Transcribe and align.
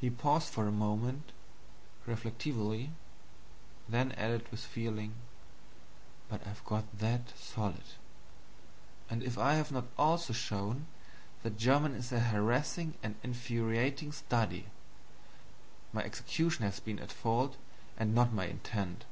He 0.00 0.10
paused 0.10 0.50
for 0.50 0.68
a 0.68 0.70
moment, 0.70 1.32
reflectively; 2.06 2.92
then 3.88 4.12
added 4.12 4.46
with 4.52 4.60
feeling: 4.60 5.14
"But 6.28 6.46
I've 6.46 6.64
got 6.64 6.98
that 7.00 7.36
SOLID!" 7.36 7.82
And 9.10 9.24
if 9.24 9.36
I 9.36 9.54
have 9.54 9.72
not 9.72 9.86
also 9.98 10.32
shown 10.32 10.86
that 11.42 11.58
German 11.58 11.96
is 11.96 12.12
a 12.12 12.20
harassing 12.20 12.94
and 13.02 13.16
infuriating 13.24 14.12
study, 14.12 14.66
my 15.92 16.04
execution 16.04 16.62
has 16.64 16.78
been 16.78 17.00
at 17.00 17.10
fault, 17.10 17.56
and 17.98 18.14
not 18.14 18.32
my 18.32 18.44
intent. 18.46 19.04